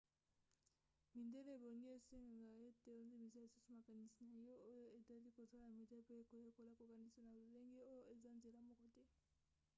midele 1.17 1.51
ebongi 1.57 1.87
esengeka 1.97 2.59
ete 2.69 2.89
ondimisa 3.01 3.39
lisusu 3.47 3.69
makanisi 3.75 4.23
na 4.25 4.39
yo 4.47 4.55
na 4.63 4.67
oyo 4.71 4.87
etali 5.01 5.29
kosala 5.37 5.67
media 5.77 5.85
mpe 5.99 6.05
koyekola 6.07 6.49
kokanisa 6.77 7.21
na 7.23 7.33
lolenge 7.41 7.79
oyo 7.91 8.03
eza 8.13 8.29
nzela 8.37 8.59
moko 8.67 8.85
te 8.95 9.03